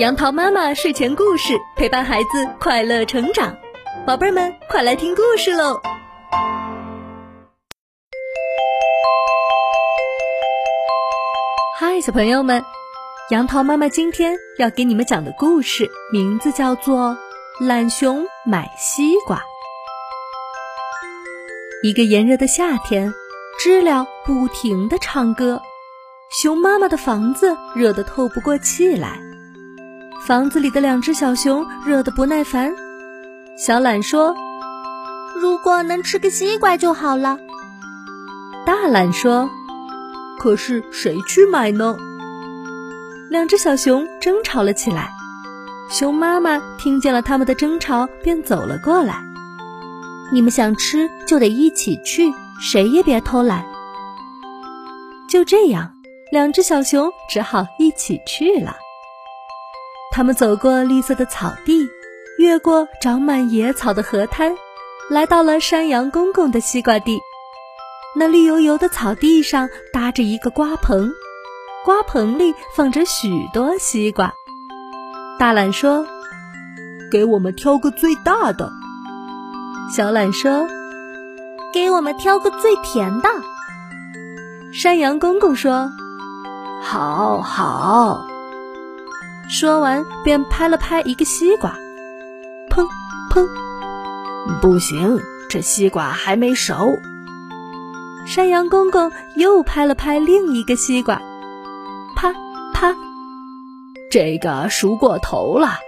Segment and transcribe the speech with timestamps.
[0.00, 3.56] 杨桃妈妈睡前故事陪伴孩子快乐成长，
[4.04, 5.80] 宝贝们快来听故事喽！
[11.78, 12.64] 嗨，小朋友们，
[13.30, 17.16] 杨桃妈妈今天要给你们讲的故事名字叫做
[17.64, 19.36] 《懒熊买西瓜》。
[21.84, 23.14] 一个炎热的夏天，
[23.60, 25.62] 知了不停地唱歌，
[26.30, 29.20] 熊妈妈的房子热得透不过气来。
[30.26, 32.74] 房子里的两只小熊热得不耐烦。
[33.58, 34.34] 小懒说
[35.38, 37.38] ：“如果能吃个西瓜就好了。”
[38.64, 39.50] 大懒说
[40.40, 41.98] ：“可是谁去买呢？”
[43.28, 45.10] 两只小熊争吵了起来。
[45.90, 49.22] 熊妈妈听见了他们的争吵，便走了过来
[50.32, 53.62] ：“你们想吃就得一起去，谁也别偷懒。”
[55.28, 55.92] 就这样，
[56.32, 58.74] 两只小熊只好一起去了。
[60.14, 61.90] 他们走过绿色的草地，
[62.38, 64.54] 越过长满野草的河滩，
[65.10, 67.18] 来到了山羊公公的西瓜地。
[68.14, 71.10] 那绿油油的草地上搭着一个瓜棚，
[71.84, 74.32] 瓜棚里放着许多西瓜。
[75.36, 76.06] 大懒说
[77.10, 78.70] ：“给我们挑个最大的。”
[79.92, 80.68] 小懒说
[81.74, 83.28] ：“给我们挑个最甜的。”
[84.72, 85.90] 山羊公公说
[86.80, 88.28] ：“好好。”
[89.48, 91.76] 说完，便拍了拍一个西瓜，
[92.70, 92.86] 砰
[93.30, 93.46] 砰！
[94.60, 96.74] 不行，这西瓜还没熟。
[98.26, 101.20] 山羊公公又拍了拍另一个西瓜，
[102.16, 102.32] 啪
[102.72, 102.96] 啪，
[104.10, 105.78] 这个熟过头了。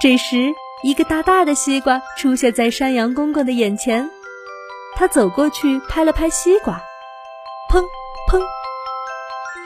[0.00, 4.08] 这时，一个大大的西瓜出现在山羊公公的眼前，
[4.96, 6.80] 他走过去拍了拍西瓜，
[7.68, 7.82] 砰
[8.30, 8.40] 砰！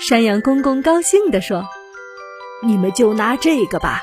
[0.00, 1.64] 山羊公公高兴地说。
[2.62, 4.02] 你们就拿这个吧。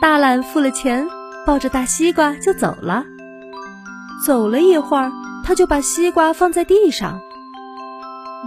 [0.00, 1.06] 大懒付了钱，
[1.46, 3.04] 抱着大西瓜就走了。
[4.24, 5.12] 走了一会儿，
[5.44, 7.20] 他就把西瓜放在地上。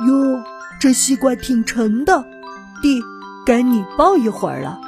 [0.08, 0.44] 哟，
[0.80, 2.26] 这西瓜挺沉的，
[2.82, 3.02] 弟，
[3.46, 4.80] 该你抱一会儿了。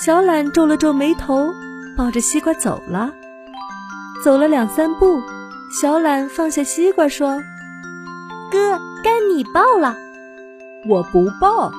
[0.00, 1.46] 小懒皱了皱眉头，
[1.96, 3.12] 抱着西瓜走了。
[4.24, 5.20] 走了两三步，
[5.80, 7.40] 小懒放下西瓜说
[8.52, 9.96] ：“哥，该你抱了。”
[10.88, 11.72] 我不抱。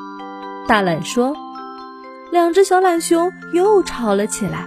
[0.68, 1.35] 大懒说
[2.31, 4.66] ：“两只小懒熊又吵了起来。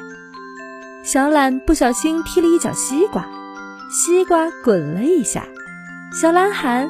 [1.03, 3.27] 小懒不小心踢了一脚西瓜，
[3.91, 5.45] 西瓜滚了一下。
[6.13, 6.87] 小懒喊：‘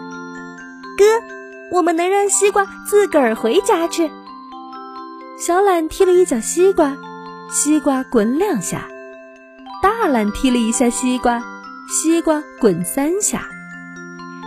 [0.99, 1.05] 哥，
[1.71, 4.11] 我们能让西瓜自个儿回家去。’
[5.38, 6.97] 小懒踢了一脚西瓜，
[7.50, 8.88] 西瓜滚两下。
[9.83, 11.43] 大懒踢了一下西瓜，
[11.88, 13.47] 西瓜滚三下。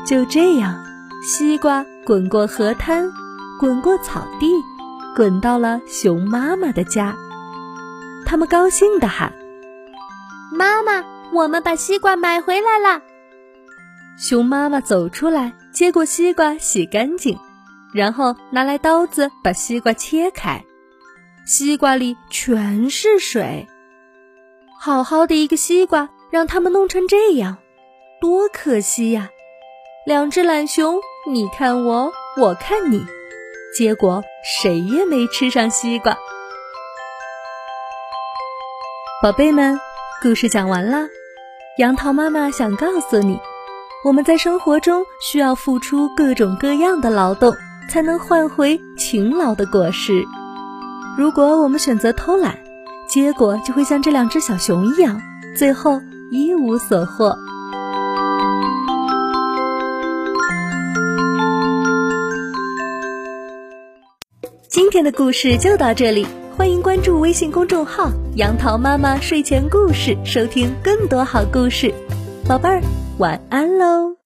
[0.05, 0.83] 就这样，
[1.23, 3.09] 西瓜滚过河滩。”
[3.59, 4.63] 滚过草地，
[5.17, 7.13] 滚到了熊妈妈的家。
[8.25, 9.33] 他们高兴地喊
[10.49, 11.03] ：“妈妈，
[11.33, 13.01] 我们把西瓜买回来了！”
[14.17, 17.37] 熊妈妈走出来，接过西瓜，洗干净，
[17.93, 20.63] 然后拿来刀子把西瓜切开。
[21.45, 23.67] 西瓜里全是水，
[24.79, 27.57] 好好的一个西瓜，让他们弄成这样，
[28.21, 29.27] 多可惜呀！
[30.05, 33.05] 两只懒熊，你看我，我看你。
[33.75, 36.17] 结果谁也没吃上西瓜。
[39.21, 39.77] 宝贝们，
[40.21, 41.07] 故事讲完了。
[41.77, 43.39] 杨桃妈妈想告诉你，
[44.03, 47.53] 我们在生活中需要付出各种各样的劳动，
[47.89, 50.23] 才能换回勤劳的果实。
[51.17, 52.57] 如果我们选择偷懒，
[53.07, 55.21] 结果就会像这两只小熊一样，
[55.55, 57.35] 最后一无所获。
[64.89, 66.25] 今天的故事就到这里，
[66.57, 71.93] 欢迎关注微信公众号“杨桃妈妈睡前故事”，收听更多好故事。
[72.47, 72.81] 宝贝儿，
[73.19, 74.15] 晚安喽！